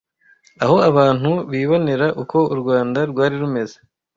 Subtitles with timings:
[0.63, 3.77] aho abantu bibonera uko u Rwanda rwari rumeze